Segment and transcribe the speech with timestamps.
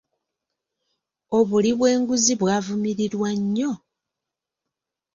[1.37, 3.71] Obuli bw'enguzi bwavumirirwa nnyo.